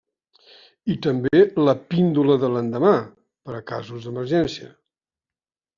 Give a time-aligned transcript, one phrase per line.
[0.93, 2.97] I també la píndola de l'endemà,
[3.49, 4.77] per a casos d'emergència.